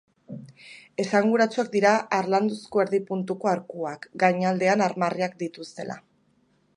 Esanguratsuak 1.03 1.67
dira 1.75 1.91
harlanduzko 2.17 2.83
erdi-puntuko 2.85 3.51
arkuak, 3.53 4.07
gainaldean 4.25 4.85
armarriak 4.87 5.37
dituztela. 5.45 6.03